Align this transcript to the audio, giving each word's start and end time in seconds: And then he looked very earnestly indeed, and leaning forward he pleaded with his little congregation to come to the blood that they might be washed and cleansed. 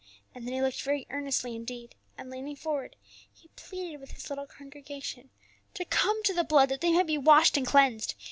And 0.33 0.47
then 0.47 0.55
he 0.55 0.63
looked 0.63 0.81
very 0.81 1.05
earnestly 1.11 1.55
indeed, 1.55 1.93
and 2.17 2.31
leaning 2.31 2.55
forward 2.55 2.95
he 3.31 3.49
pleaded 3.49 3.99
with 3.99 4.13
his 4.13 4.31
little 4.31 4.47
congregation 4.47 5.29
to 5.75 5.85
come 5.85 6.23
to 6.23 6.33
the 6.33 6.43
blood 6.43 6.69
that 6.69 6.81
they 6.81 6.91
might 6.93 7.05
be 7.05 7.19
washed 7.19 7.55
and 7.55 7.67
cleansed. 7.67 8.15